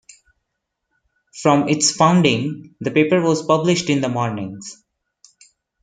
From 1.31 1.69
its 1.69 1.91
founding 1.91 2.73
the 2.79 2.89
paper 2.89 3.21
was 3.21 3.45
published 3.45 3.87
in 3.87 4.01
the 4.01 4.09
mornings. 4.09 4.83